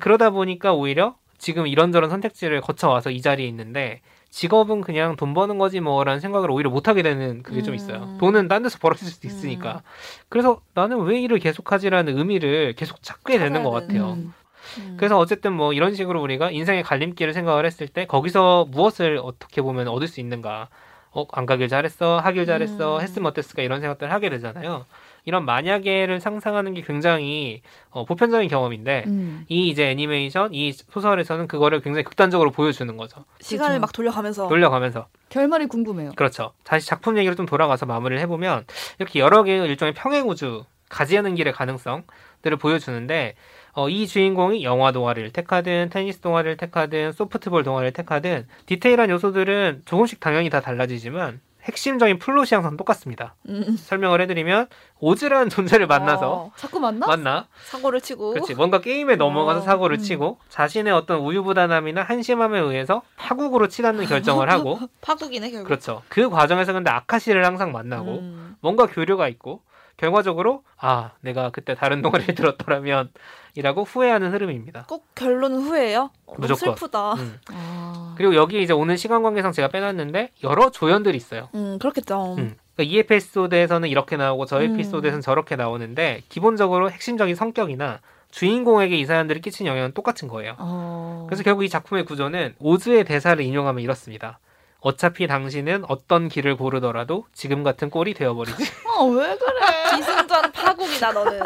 [0.00, 5.80] 그러다 보니까 오히려 지금 이런저런 선택지를 거쳐와서 이 자리에 있는데 직업은 그냥 돈 버는 거지
[5.80, 8.02] 뭐라는 생각을 오히려 못하게 되는 그게 좀 있어요.
[8.02, 8.18] 음.
[8.18, 9.82] 돈은 딴 데서 벌어질 수도 있으니까.
[10.28, 14.12] 그래서 나는 왜 일을 계속하지라는 의미를 계속 찾게 되는 것 같아요.
[14.12, 14.34] 음.
[14.78, 14.94] 음.
[14.98, 19.88] 그래서 어쨌든 뭐 이런 식으로 우리가 인생의 갈림길을 생각을 했을 때 거기서 무엇을 어떻게 보면
[19.88, 20.68] 얻을 수 있는가.
[21.10, 23.00] 어, 안 가길 잘했어, 하길 잘했어, 음.
[23.00, 24.84] 했으면 어땠을까 이런 생각들을 하게 되잖아요.
[25.24, 29.44] 이런 만약에를 상상하는 게 굉장히 어, 보편적인 경험인데 음.
[29.48, 33.24] 이 이제 애니메이션, 이 소설에서는 그거를 굉장히 극단적으로 보여주는 거죠.
[33.40, 33.80] 시간을 그렇죠.
[33.80, 35.08] 막 돌려가면서 돌려가면서.
[35.28, 36.12] 결말이 궁금해요.
[36.16, 36.52] 그렇죠.
[36.64, 38.64] 다시 작품 얘기를 좀 돌아가서 마무리를 해보면
[38.98, 43.34] 이렇게 여러 개의 일종의 평행 우주 가지하는 길의 가능성들을 보여주는데
[43.72, 50.18] 어, 이 주인공이 영화 동아리를 택하든 테니스 동아리를 택하든 소프트볼 동아리를 택하든 디테일한 요소들은 조금씩
[50.20, 53.34] 당연히 다 달라지지만 핵심적인 플롯이 항상 똑같습니다.
[53.48, 53.76] 음.
[53.76, 54.68] 설명을 해드리면
[55.00, 57.06] 오즈라는 존재를 만나서 어, 자꾸 만나?
[57.06, 60.02] 만나 사고를 치고 그렇지 뭔가 게임에 넘어가서 어, 사고를 음.
[60.02, 65.66] 치고 자신의 어떤 우유부단함이나 한심함에 의해서 파국으로 치닫는 결정을 하고 파국이네 결국.
[65.66, 66.02] 그렇죠.
[66.08, 68.56] 그 과정에서 근데 아카시를 항상 만나고 음.
[68.60, 69.60] 뭔가 교류가 있고
[69.98, 73.10] 결과적으로 아 내가 그때 다른 동아리를 들었더라면
[73.54, 74.86] 이라고 후회하는 흐름입니다.
[74.88, 76.10] 꼭 결론은 후회예요?
[76.26, 76.76] 어, 무조건.
[76.76, 77.14] 슬프다.
[77.14, 77.38] 음.
[77.52, 78.14] 아.
[78.16, 81.48] 그리고 여기 이제 오늘 시간 관계상 제가 빼놨는데 여러 조연들이 있어요.
[81.54, 82.36] 음, 그렇겠죠.
[82.38, 82.56] 음.
[82.76, 84.62] 그러니까 이 에피소드에서는 이렇게 나오고 저 음.
[84.74, 90.54] 에피소드에서는 저렇게 나오는데 기본적으로 핵심적인 성격이나 주인공에게 이 사연들이 끼친 영향은 똑같은 거예요.
[90.58, 91.26] 어.
[91.28, 94.38] 그래서 결국 이 작품의 구조는 오즈의 대사를 인용하면 이렇습니다.
[94.80, 98.62] 어차피 당신은 어떤 길을 고르더라도 지금 같은 꼴이 되어버리지.
[98.96, 99.96] 어, 왜 그래?
[99.96, 101.40] 기승전 파국이다 너는.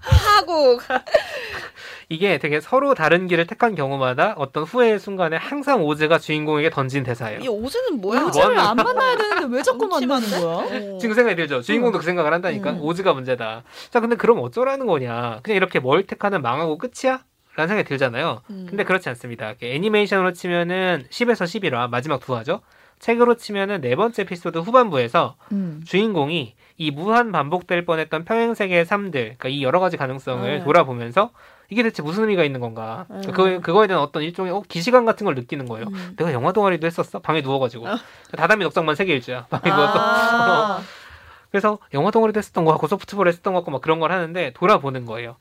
[0.00, 0.80] 파국.
[2.08, 7.40] 이게 되게 서로 다른 길을 택한 경우마다 어떤 후회의 순간에 항상 오즈가 주인공에게 던진 대사예요.
[7.40, 8.20] 이 오즈는 뭐야?
[8.20, 10.30] 뭐 오즈를 안 만나야 되는데 왜 자꾸 만나는.
[10.30, 10.54] 거야?
[10.94, 10.98] 어.
[10.98, 11.62] 지금 생각이 들죠.
[11.62, 12.70] 주인공도 그 생각을 한다니까.
[12.70, 12.80] 음.
[12.80, 13.64] 오즈가 문제다.
[13.90, 15.40] 자, 근데 그럼 어쩌라는 거냐?
[15.42, 17.24] 그냥 이렇게 뭘 택하는 망하고 끝이야?
[17.56, 18.42] 라는 생각이 들잖아요.
[18.50, 18.66] 음.
[18.68, 19.54] 근데 그렇지 않습니다.
[19.60, 22.60] 애니메이션으로 치면은 10에서 11화 마지막 두 화죠.
[22.98, 25.82] 책으로 치면은 네 번째 에피소드 후반부에서 음.
[25.86, 30.64] 주인공이 이 무한 반복될 뻔했던 평행 세계의 삶들, 그러니까 이 여러 가지 가능성을 음.
[30.64, 31.30] 돌아보면서
[31.68, 33.06] 이게 대체 무슨 의미가 있는 건가?
[33.10, 33.22] 음.
[33.32, 35.86] 그 그거에 대한 어떤 일종의 어, 기시감 같은 걸 느끼는 거예요.
[35.88, 36.14] 음.
[36.16, 37.18] 내가 영화 동아리도 했었어.
[37.20, 37.96] 방에 누워가지고 어.
[38.36, 39.46] 다다미 넉장만 세개 일주야.
[39.46, 40.80] 방에 누워서 아.
[41.50, 45.06] 그래서 영화 동아리도 했었던 거 같고 소프트볼 했었던 거 같고 막 그런 걸 하는데 돌아보는
[45.06, 45.36] 거예요.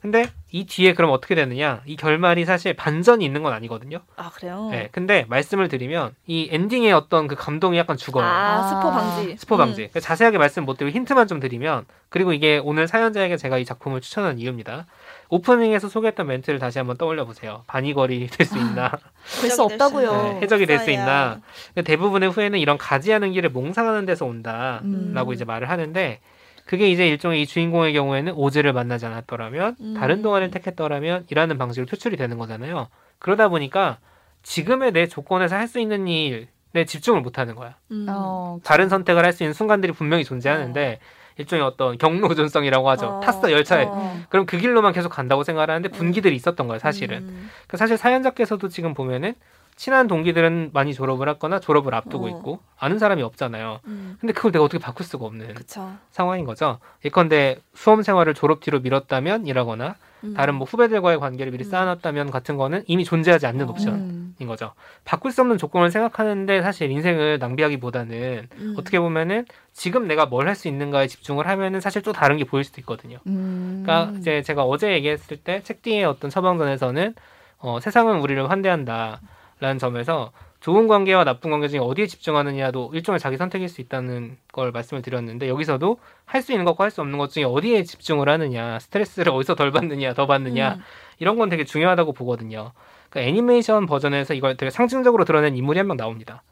[0.00, 1.82] 근데 이 뒤에 그럼 어떻게 되느냐?
[1.84, 3.98] 이 결말이 사실 반전이 있는 건 아니거든요.
[4.16, 4.68] 아 그래요?
[4.70, 8.24] 네, 근데 말씀을 드리면 이 엔딩의 어떤 그 감동이 약간 죽어요.
[8.24, 8.62] 아, 아.
[8.68, 9.36] 스포 방지.
[9.36, 9.58] 스포 음.
[9.58, 9.74] 방지.
[9.76, 14.00] 그러니까 자세하게 말씀 못 드리고 힌트만 좀 드리면 그리고 이게 오늘 사연자에게 제가 이 작품을
[14.00, 14.86] 추천한 이유입니다.
[15.30, 17.64] 오프닝에서 소개했던 멘트를 다시 한번 떠올려 보세요.
[17.66, 18.92] 반이거리 될 수 있나?
[19.42, 20.12] 될 수 없다고요.
[20.12, 20.90] 네, 해적이 될 수.
[20.92, 21.40] 있나?
[21.84, 24.84] 대부분의 후회는 이런 가지하는 길을 몽상하는 데서 온다라고
[25.30, 25.34] 음.
[25.34, 26.20] 이제 말을 하는데
[26.68, 29.94] 그게 이제 일종의 이 주인공의 경우에는 오즈를 만나지 않았더라면 음.
[29.94, 32.88] 다른 동안을 택했더라면 이라는 방식으로 표출이 되는 거잖아요.
[33.18, 33.96] 그러다 보니까
[34.42, 36.46] 지금의 내 조건에서 할 수 있는 일에
[36.86, 37.76] 집중을 못 하는 거야.
[37.90, 38.04] 음.
[38.10, 40.98] 어, 다른 선택을 할 수 있는 순간들이 분명히 존재하는데
[41.38, 43.06] 일종의 어떤 경로존성이라고 하죠.
[43.06, 43.20] 어.
[43.20, 43.86] 탔어 열차에.
[43.88, 44.20] 어.
[44.28, 47.20] 그럼 그 길로만 계속 간다고 생각을 하는데 분기들이 있었던 거예요, 사실은.
[47.20, 47.50] 음.
[47.66, 49.34] 그 사실 사연자께서도 지금 보면은
[49.78, 52.28] 친한 동기들은 많이 졸업을 했거나 졸업을 앞두고 어.
[52.28, 53.78] 있고 아는 사람이 없잖아요.
[53.86, 54.16] 음.
[54.20, 55.92] 근데 그걸 내가 어떻게 바꿀 수가 없는 그쵸.
[56.10, 56.80] 상황인 거죠.
[57.04, 60.34] 예컨대 수험 생활을 졸업 뒤로 미뤘다면 이라거나 음.
[60.34, 61.70] 다른 뭐 후배들과의 관계를 미리 음.
[61.70, 63.70] 쌓아놨다면 같은 거는 이미 존재하지 않는 어.
[63.70, 64.46] 옵션인 음.
[64.48, 64.72] 거죠.
[65.04, 68.74] 바꿀 수 없는 조건을 생각하는데 사실 인생을 낭비하기보다는 음.
[68.76, 72.64] 어떻게 보면은 지금 내가 뭘 할 수 있는가에 집중을 하면은 사실 또 다른 게 보일
[72.64, 73.18] 수도 있거든요.
[73.28, 73.84] 음.
[73.86, 77.14] 그러니까 이제 제가 어제 얘기했을 때 책 뒤에 어떤 처방전에서는
[77.60, 79.20] 어, 세상은 우리를 환대한다
[79.60, 84.72] 라는 점에서 좋은 관계와 나쁜 관계 중에 어디에 집중하느냐도 일종의 자기 선택일 수 있다는 걸
[84.72, 88.78] 말씀을 드렸는데 여기서도 할 수 있는 것과 할 수 없는 것 중에 어디에 집중을 하느냐
[88.80, 90.82] 스트레스를 어디서 덜 받느냐 더 받느냐 음.
[91.20, 92.72] 이런 건 되게 중요하다고 보거든요.
[93.10, 96.42] 그러니까 애니메이션 버전에서 이걸 되게 상징적으로 드러낸 인물이 한 명 나옵니다.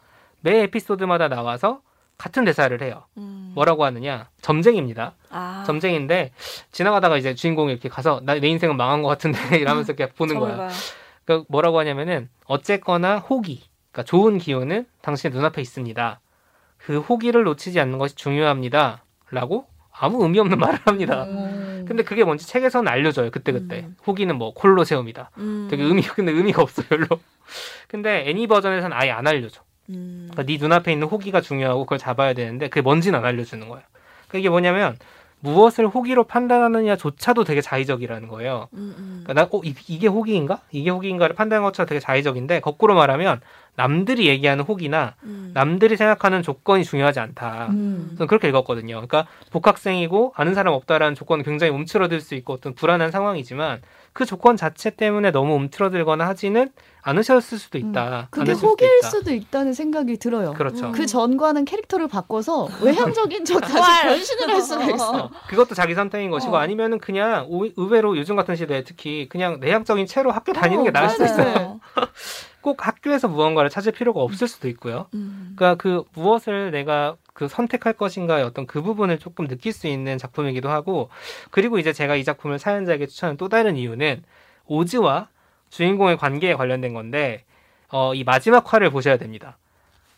[0.41, 1.81] 매 에피소드마다 나와서
[2.19, 3.05] 같은 대사를 해요.
[3.19, 3.53] 음.
[3.55, 4.29] 뭐라고 하느냐?
[4.41, 5.13] 점쟁입니다.
[5.31, 5.65] 아.
[5.67, 6.31] 점쟁인데
[6.73, 10.57] 지나가다가 이제 주인공이 이렇게 가서 나 내 인생은 망한 것 같은데 이러면서 이렇게 보는 거야.
[10.57, 10.69] 봐요.
[11.27, 16.21] 그러니까 뭐라고 하냐면은 어쨌거나 호기, 그러니까 좋은 기운은 당신의 눈앞에 있습니다.
[16.79, 21.25] 그 호기를 놓치지 않는 것이 중요합니다.라고 아무 의미 없는 말을 합니다.
[21.25, 21.85] 음.
[21.87, 23.31] 근데 그게 뭔지 책에서는 알려줘요.
[23.31, 23.97] 그때 그때 음.
[24.07, 25.31] 호기는 뭐 콜로세움이다.
[25.39, 25.69] 음.
[25.71, 27.07] 되게 의미 근데 의미가 없어 별로.
[27.89, 29.63] 근데 애니 버전에서는 아예 안 알려줘.
[29.91, 30.29] 음.
[30.31, 33.83] 그러니까 네 눈앞에 있는 호기가 중요하고 그걸 잡아야 되는데 그게 뭔지는 안 알려주는 거야.
[34.29, 34.97] 그러니까 이게 뭐냐면
[35.41, 38.69] 무엇을 호기로 판단하느냐조차도 되게 자의적이라는 거예요.
[38.73, 39.21] 음, 음.
[39.25, 40.61] 그러니까 나 어, 이, 이게 호기인가?
[40.71, 43.41] 이게 호기인가를 판단하는 것처럼 되게 자의적인데 거꾸로 말하면
[43.77, 45.51] 남들이 얘기하는 호기나 음.
[45.55, 47.69] 남들이 생각하는 조건이 중요하지 않다.
[47.71, 48.15] 음.
[48.17, 48.95] 저는 그렇게 읽었거든요.
[48.95, 53.83] 그러니까 복학생이고 아는 사람 없다라는 조건은 굉장히 움츠러들 수 있고 어떤 불안한 상황이지만
[54.17, 56.71] 그 조건 자체 때문에 너무 움츠러들거나 하지는
[57.03, 58.21] 않으셨을 수도 있다.
[58.21, 58.27] 음.
[58.31, 59.11] 그게 않으실 수도 호기일 있다.
[59.11, 60.55] 수도 있다는 생각이 들어요.
[60.55, 60.87] 그렇죠.
[60.87, 60.93] 음.
[60.93, 64.05] 그 전과는 캐릭터를 바꿔서 외향적인 저 다시 왈.
[64.09, 65.25] 변신을 할 수가 있어.
[65.25, 66.59] 어, 그것도 자기 선택인 것이고 어.
[66.59, 70.93] 아니면은 그냥 오- 의외로 요즘 같은 시대에 특히 그냥 내향적인 채로 학교 다니는 게 어,
[70.93, 71.35] 나을 수도 맞아요.
[71.51, 71.81] 있어요.
[72.63, 75.09] 꼭 학교에서 무언가를 찾을 필요가 없을 수도 있고요.
[75.13, 75.53] 음.
[75.57, 80.71] 그러니까 그 무엇을 내가 그 선택할 것인가의 어떤 그 부분을 조금 느낄 수 있는 작품이기도
[80.71, 81.11] 하고
[81.51, 84.25] 그리고 이제 제가 이 작품을 사연자에게 추천한 또 다른 이유는
[84.65, 85.29] 오즈와
[85.69, 87.45] 주인공의 관계에 관련된 건데
[87.91, 89.59] 어, 이 마지막 화를 보셔야 됩니다.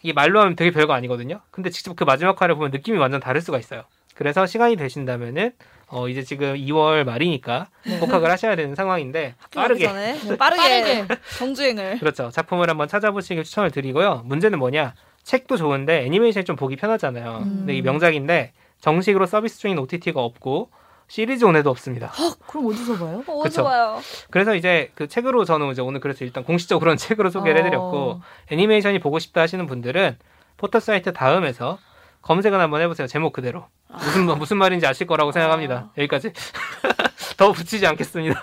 [0.04, 1.40] 이 말로 하면 되게 별거 아니거든요.
[1.50, 3.82] 근데 직접 그 마지막 화를 보면 느낌이 완전 다를 수가 있어요.
[4.14, 5.50] 그래서 시간이 되신다면은
[5.88, 7.66] 어, 이제 지금 2월 말이니까
[7.98, 11.06] 복학을 하셔야 되는 상황인데 빠르게 전에 빠르게, 빠르게.
[11.36, 11.98] 정주행을.
[11.98, 12.30] 그렇죠.
[12.30, 14.22] 작품을 한번 찾아보시길 추천을 드리고요.
[14.24, 14.94] 문제는 뭐냐?
[15.28, 17.40] 책도 좋은데 애니메이션이 좀 보기 편하잖아요.
[17.42, 17.56] 음.
[17.58, 20.70] 근데 이 명작인데 정식으로 서비스 중인 OTT가 없고
[21.06, 22.10] 시리즈 온에도 없습니다.
[22.46, 23.22] 그럼 어디서 봐요?
[23.26, 23.62] 어, 그쵸.
[23.62, 24.00] 좋아요.
[24.30, 28.20] 그래서 이제 그 책으로 저는 이제 오늘 그래서 일단 공식적으로는 책으로 소개를 해드렸고 어.
[28.50, 30.16] 애니메이션이 보고 싶다 하시는 분들은
[30.56, 31.78] 포털 사이트 다음에서
[32.22, 33.06] 검색을 한번 해보세요.
[33.06, 35.90] 제목 그대로 무슨 뭐- 무슨 말인지 아실 거라고 생각합니다.
[35.98, 36.32] 여기까지
[37.36, 38.40] 더 붙이지 않겠습니다.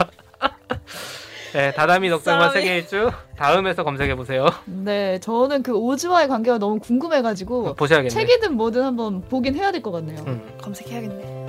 [1.55, 2.51] 네, 다다미 넉장만.
[2.51, 4.45] 세계 일주 다음에서 검색해 보세요.
[4.65, 8.09] 네, 저는 그 오즈와의 관계가 너무 궁금해가지고 보셔야겠네.
[8.09, 10.19] 책이든 뭐든 한번 보긴 해야 될 것 같네요.
[10.27, 10.41] 음.
[10.61, 11.45] 검색해야겠네.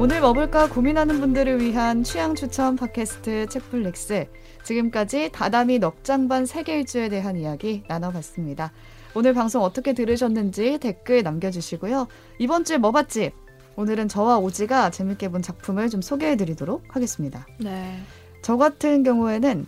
[0.00, 4.26] 오늘 뭐 먹을까 고민하는 분들을 위한 취향 추천 팟캐스트 책플릭스.
[4.64, 8.72] 지금까지 다다미 넉장반 세계일주에 대한 이야기 나눠봤습니다.
[9.14, 12.06] 오늘 방송 어떻게 들으셨는지 댓글 남겨주시고요.
[12.38, 13.32] 이번 주에 뭐 봤지?
[13.78, 17.46] 오늘은 저와 오지가 재밌게 본 작품을 좀 소개해드리도록 하겠습니다.
[17.60, 17.96] 네.
[18.42, 19.66] 저 같은 경우에는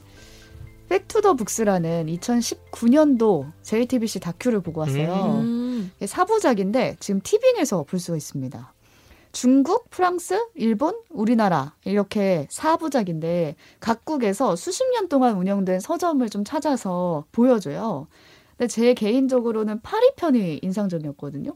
[0.89, 5.43] Back to the Books라는 2019년도 JTBC 다큐를 보고 왔어요.
[5.45, 5.93] 음.
[6.05, 8.75] 사부작인데 지금 TVING에서 볼 수가 있습니다.
[9.31, 18.09] 중국, 프랑스, 일본, 우리나라 이렇게 사부작인데 각국에서 수십 년 동안 운영된 서점을 좀 찾아서 보여줘요.
[18.57, 21.55] 근데 제 개인적으로는 파리 편이 인상적이었거든요.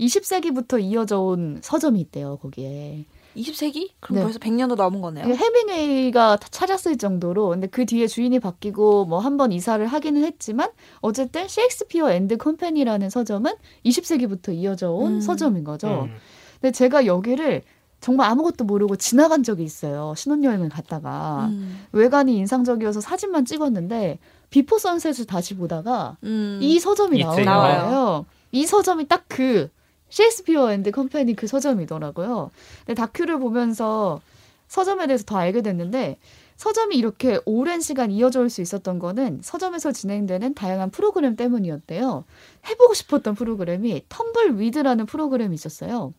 [0.00, 3.04] 20세기부터 이어져 온 서점이 있대요, 거기에.
[3.36, 3.90] 20세기?
[3.98, 4.22] 그럼 네.
[4.22, 5.24] 벌써 100년도 넘은 거네요.
[5.34, 11.48] 헤밍웨이가 찾았을 정도로 근데 그 뒤에 주인이 바뀌고 뭐 한 번 이사를 하기는 했지만 어쨌든
[11.48, 13.52] Shakespeare and Company라는 서점은
[13.84, 15.20] 20세기부터 이어져 온 음.
[15.20, 16.04] 서점인 거죠.
[16.08, 16.14] 음.
[16.60, 17.62] 근데 제가 여기를
[18.00, 20.14] 정말 아무것도 모르고 지나간 적이 있어요.
[20.16, 21.86] 신혼여행을 갔다가 음.
[21.90, 24.18] 외관이 인상적이어서 사진만 찍었는데
[24.50, 26.60] Before Sunset을 다시 보다가 음.
[26.62, 27.18] 이 서점이.
[27.24, 27.44] 나오는.
[27.44, 28.26] 거예요.
[28.52, 29.70] 이 서점이 딱 그
[30.14, 32.52] Shakespeare and Company 그 서점이더라고요.
[32.86, 34.20] 근데 다큐를 보면서
[34.68, 36.18] 서점에 대해서 더 알게 됐는데
[36.56, 42.24] 서점이 이렇게 오랜 시간 이어져 올 수 있었던 거는 서점에서 진행되는 다양한 프로그램 때문이었대요.
[42.68, 46.12] 해보고 싶었던 프로그램이 텀블 위드라는 프로그램이 있었어요.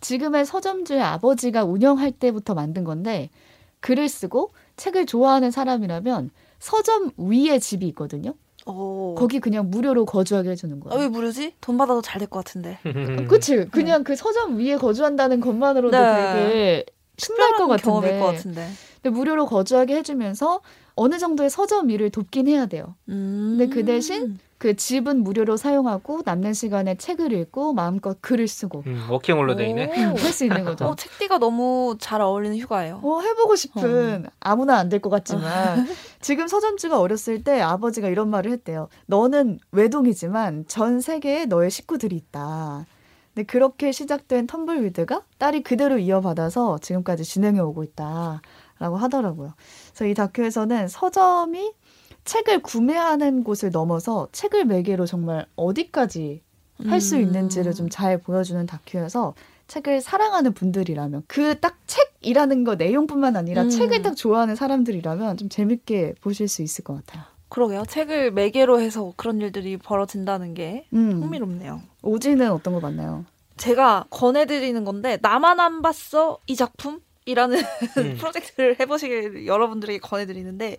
[0.00, 3.30] 지금의 서점주의 아버지가 운영할 때부터 만든 건데
[3.80, 8.34] 글을 쓰고 책을 좋아하는 사람이라면 서점 위에 집이 있거든요.
[8.66, 9.14] 오.
[9.18, 11.00] 거기 그냥 무료로 거주하게 해주는 아, 거예요.
[11.00, 11.54] 왜 무료지?
[11.60, 12.78] 돈 받아도 잘 될 것 같은데.
[13.28, 13.66] 그치?
[13.70, 16.04] 그냥 그 서점 위에 거주한다는 것만으로도 네.
[16.48, 16.86] 되게
[17.18, 18.20] 신날 것 특별한 경험일 같은데.
[18.20, 18.68] 것 같은데.
[19.02, 20.60] 근데 무료로 거주하게 해주면서
[20.94, 22.94] 어느 정도의 서점 일을 돕긴 해야 돼요.
[23.08, 23.56] 음.
[23.58, 29.06] 근데 그 대신 그 집은 무료로 사용하고 남는 시간에 책을 읽고 마음껏 글을 쓰고 음,
[29.10, 29.86] working holiday네.
[30.06, 30.16] 오.
[30.16, 30.84] 할수 있는 거죠.
[30.84, 33.00] 어, 책디가 너무 잘 어울리는 휴가예요.
[33.02, 35.42] 어, 해보고 싶은 아무나 안 될 것 같지만
[36.22, 38.86] 지금 서점주가 어렸을 때 아버지가 이런 말을 했대요.
[39.06, 42.86] 너는 외동이지만 전 세계에 너의 식구들이 있다.
[43.34, 48.40] 근데 그렇게 시작된 Tumbleweed가 딸이 그대로 이어받아서 지금까지 진행해 오고 있다
[48.78, 49.54] 라고 하더라고요.
[49.90, 51.72] 그래서 이 다큐에서는 서점이
[52.24, 56.42] 책을 구매하는 곳을 넘어서 책을 매개로 정말 어디까지
[56.86, 57.22] 할수 음.
[57.22, 59.34] 있는지를 좀 잘 보여주는 다큐여서
[59.68, 63.70] 책을 사랑하는 분들이라면 그 딱 책이라는 거 내용뿐만 아니라 음.
[63.70, 67.24] 책을 딱 좋아하는 사람들이라면 좀 재밌게 보실 수 있을 것 같아요.
[67.48, 67.84] 그러게요.
[67.86, 71.22] 책을 매개로 해서 그런 일들이 벌어진다는 게 음.
[71.22, 71.82] 흥미롭네요.
[72.02, 73.24] 오지는 어떤 거 맞나요?
[73.58, 77.58] 제가 권해드리는 건데 나만 안 봤어 이 작품 이라는
[77.98, 78.16] 음.
[78.18, 80.78] 프로젝트를 해보시길 여러분들에게 권해드리는데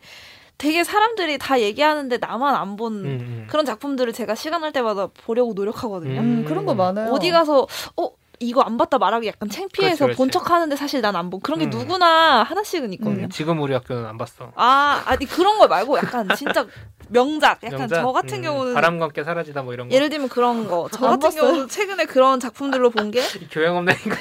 [0.58, 3.48] 되게 사람들이 다 얘기하는데 나만 안본 음, 음.
[3.50, 6.22] 그런 작품들을 제가 시간 날 때마다 보려고 노력하거든요.
[6.22, 6.26] 음.
[6.40, 7.12] 음, 그런 거 많아요.
[7.12, 10.08] 어디 가서 어 이거 안 봤다 말하기 약간 창피해서.
[10.10, 11.70] 본 척하는데 사실 난 안 본 그런 게 음.
[11.70, 13.26] 누구나 하나씩은 있거든요.
[13.26, 14.52] 음, 지금 우리 학교는 안 봤어.
[14.56, 16.66] 아 아니 그런 거 말고 약간 진짜
[17.10, 18.02] 명작 약간 명작?
[18.02, 19.96] 저 같은 음, 경우는 바람과 함께 사라지다 뭐 이런 거.
[19.96, 21.42] 예를 들면 그런 거저안 같은 봤어요.
[21.42, 24.16] 경우도 최근에 그런 작품들로 본 게 교양 없다니까.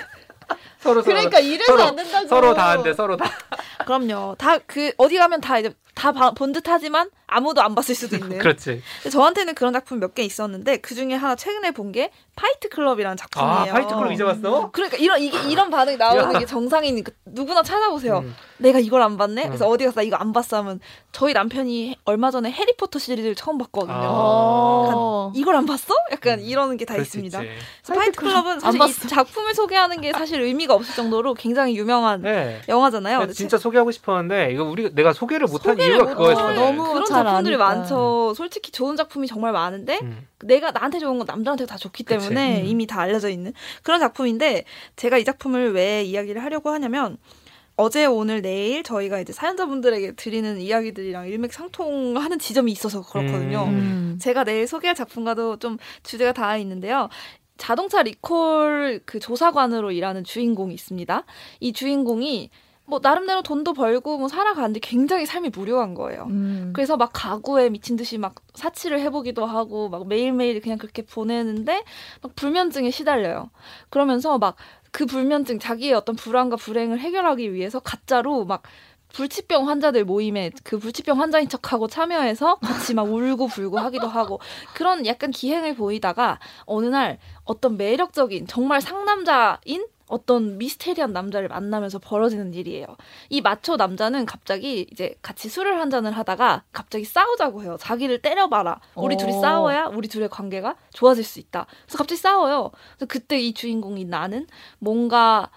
[0.79, 2.27] 서로 서로 그러니까 이래서 서로- 안 된다고.
[2.29, 2.92] 서로 다안 돼.
[2.92, 3.31] 서로 다.
[3.87, 4.35] 그럼요.
[4.38, 5.73] 다 그 어디 가면 다 이제
[6.10, 8.38] 다 본 듯하지만 아무도 안 봤을 수도 있는.
[8.38, 8.83] 그렇지.
[9.11, 13.51] 저한테는 그런 작품 몇 개 있었는데 그 중에 하나 최근에 본 게 Fight Club이라는 작품이에요.
[13.53, 14.71] 아 Fight Club 이제 봤어?
[14.73, 16.38] 그러니까 이런 이게 이런 반응이 나오는 야.
[16.38, 18.18] 게 정상이니까 누구나 찾아보세요.
[18.21, 18.35] 음.
[18.59, 19.49] 내가 이걸 안 봤네.
[19.49, 19.73] 그래서 음.
[19.75, 20.81] 어디 가서 나 이거 안 봤어 하면
[21.12, 23.95] 저희 남편이 얼마 전에 해리포터 시리즈를 처음 봤거든요.
[23.95, 24.01] 아.
[24.95, 25.33] 어.
[25.35, 25.95] 이걸 안 봤어?
[26.11, 27.40] 약간 음, 이러는 게 다 있습니다.
[27.94, 29.09] Fight Club은 안 사실 이 봤어.
[29.09, 32.61] 작품을 소개하는 게 사실 의미가 없을 정도로 굉장히 유명한 네.
[32.68, 33.33] 영화잖아요.
[33.33, 36.47] 진짜 소개하고 싶었는데 이거 우리 내가 소개를 못한 이유가 못- 그거였어.
[36.47, 37.74] 어, 너무 그런 잘 작품들이 아니까.
[37.80, 38.35] 많죠.
[38.35, 40.26] 솔직히 좋은 작품이 정말 많은데 음.
[40.44, 42.02] 내가 나한테 좋은 건 남들한테 다 좋기.
[42.04, 42.66] 때문에 음.
[42.66, 44.64] 이미 다 알려져 있는 그런 작품인데
[44.96, 47.16] 제가 이 작품을 왜 이야기를 하려고 하냐면
[47.76, 53.64] 어제 오늘 내일 저희가 이제 사연자분들에게 드리는 이야기들이랑 일맥상통하는 지점이 있어서 그렇거든요.
[53.64, 54.18] 음.
[54.20, 57.08] 제가 내일 소개할 작품과도 좀 주제가 닿아 있는데요.
[57.56, 61.24] 자동차 리콜 그 조사관으로 일하는 주인공이 있습니다.
[61.61, 62.50] 이 주인공이
[62.85, 66.27] 뭐 나름대로 돈도 벌고 뭐 살아가는데 굉장히 삶이 무료한 거예요.
[66.31, 66.73] 음.
[66.75, 71.85] 그래서 막 가구에 미친 듯이 막 사치를 해보기도 하고 막 매일매일 그냥 그렇게 보내는데
[72.23, 73.51] 막 불면증에 시달려요.
[73.88, 74.57] 그러면서 막
[74.92, 78.62] 그 불면증 자기의 어떤 불안과 불행을 해결하기 위해서 가짜로 막
[79.09, 84.40] 불치병 환자들 모임에 그 불치병 환자인 척하고 참여해서 같이 막 울고 불고 하기도 하고
[84.75, 92.53] 그런 약간 기행을 보이다가 어느 날 어떤 매력적인 정말 상남자인 어떤 미스테리한 남자를 만나면서 벌어지는
[92.53, 92.87] 일이에요.
[93.31, 97.79] 이 마초 남자는 갑자기 이제 같이 술을 한 잔을 하다가 갑자기 싸우자고 해요.
[97.81, 98.81] 자기를 때려봐라.
[98.94, 99.18] 우리 오.
[99.18, 101.66] 둘이 싸워야 우리 둘의 관계가 좋아질 수 있다.
[101.87, 102.70] 그래서 갑자기 싸워요.
[102.96, 104.46] 그래서 그때 이 주인공이 나는
[104.79, 105.51] 뭔가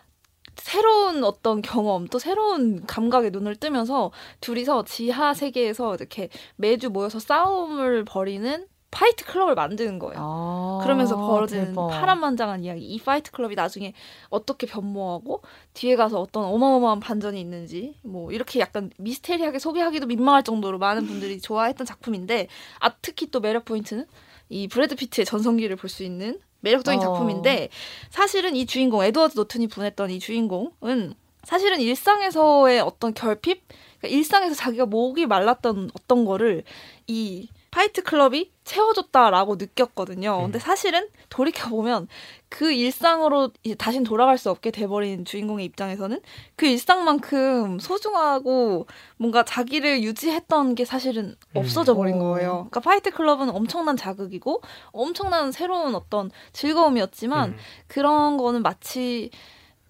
[0.56, 8.06] 새로운 어떤 경험 또 새로운 감각에 눈을 뜨면서 둘이서 지하 세계에서 이렇게 매주 모여서 싸움을
[8.06, 10.16] 벌이는 Fight Club을 만드는 거예요.
[10.18, 11.90] 아, 그러면서 벌어지는 대박.
[11.90, 12.82] 파란만장한 이야기.
[12.86, 13.94] 이 Fight Club이 나중에
[14.30, 15.42] 어떻게 변모하고
[15.74, 21.42] 뒤에 가서 어떤 어마어마한 반전이 있는지 뭐 이렇게 약간 미스테리하게 소개하기도 민망할 정도로 많은 분들이
[21.42, 22.48] 좋아했던 작품인데
[22.80, 24.06] 아 특히 또 매력 포인트는
[24.50, 27.04] 이 브래드 피트의 전성기를 볼 수 있는 매력적인 어.
[27.04, 27.68] 작품인데
[28.10, 33.62] 사실은 이 주인공 에드워드 노튼이 분했던 이 주인공은 사실은 일상에서의 어떤 결핍,
[34.00, 36.64] 그러니까 일상에서 자기가 목이 말랐던 어떤 거를
[37.08, 40.38] 이 Fight Club이 채워줬다라고 느꼈거든요.
[40.38, 40.44] 음.
[40.44, 42.08] 근데 사실은 돌이켜 보면
[42.48, 46.22] 그 일상으로 이제 다신 돌아갈 수 없게 돼버린 주인공의 입장에서는
[46.56, 51.58] 그 일상만큼 소중하고 뭔가 자기를 유지했던 게 사실은 음.
[51.58, 52.20] 없어져 버린 오.
[52.20, 52.52] 거예요.
[52.70, 54.62] 그러니까 Fight Club은 엄청난 자극이고
[54.94, 57.58] 엄청난 새로운 어떤 즐거움이었지만 음.
[57.88, 59.32] 그런 거는 마치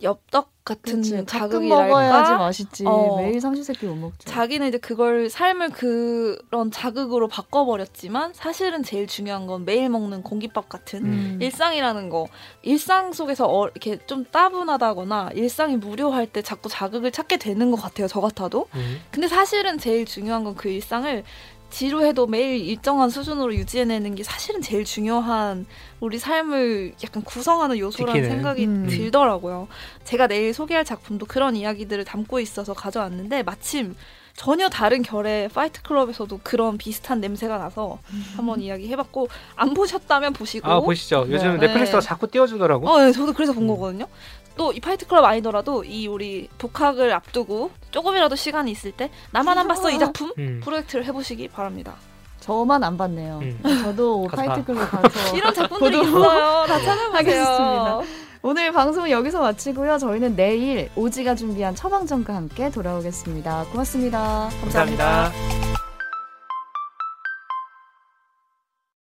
[0.01, 1.23] 엽떡 같은 그치.
[1.27, 2.83] 자극이랄까 먹어야지 맛있지.
[2.87, 3.17] 어.
[3.21, 4.17] 매일 삼시세끼 못 먹죠.
[4.27, 11.05] 자기는 이제 그걸 삶을 그런 자극으로 바꿔버렸지만 사실은 제일 중요한 건 매일 먹는 공깃밥 같은
[11.05, 11.37] 음.
[11.39, 12.27] 일상이라는 거
[12.63, 18.07] 일상 속에서 어, 이렇게 좀 따분하다거나 일상이 무료할 때 자꾸 자극을 찾게 되는 것 같아요
[18.07, 18.99] 저 같아도 음.
[19.11, 21.23] 근데 사실은 제일 중요한 건 그 일상을
[21.79, 25.65] 지루해도 매일 일정한 수준으로 유지해내는 게 사실은 제일 중요한
[25.99, 28.29] 우리 삶을 약간 구성하는 요소라는 지키는.
[28.29, 28.87] 생각이 음.
[28.87, 29.67] 들더라고요.
[30.05, 33.93] 제가 내일 소개할 작품도 그런 이야기들을 담고 있어서 가져왔는데 마침
[34.37, 37.99] 전혀 다른 결의 파이트 클럽에서도 그런 비슷한 냄새가 나서
[38.37, 41.25] 한번 이야기해봤고 안 보셨다면 보시고 아 보시죠.
[41.29, 41.67] 요즘 네.
[41.67, 42.87] 넷플릭스가 자꾸 띄워주더라고.
[42.87, 43.67] 어, 네, 저도 그래서 본 음.
[43.67, 44.07] 거거든요.
[44.57, 49.67] 또 이 파이트 클럽 아니더라도 이 우리 복학을 앞두고 조금이라도 시간이 있을 때 나만 안
[49.67, 50.61] 봤어 이 작품 음.
[50.63, 51.95] 프로젝트를 해보시기 바랍니다.
[52.41, 53.39] 저만 안 봤네요.
[53.41, 53.59] 음.
[53.83, 54.73] 저도 파이트 봐.
[54.73, 56.65] 클럽 가서 이런 작품들이 있어요.
[56.67, 58.03] 다 찾아보세요.
[58.43, 59.97] 오늘 방송은 여기서 마치고요.
[59.97, 63.65] 저희는 내일 오지가 준비한 처방전과 함께 돌아오겠습니다.
[63.71, 65.05] 고맙습니다 감사합니다.
[65.31, 65.74] 감사합니다.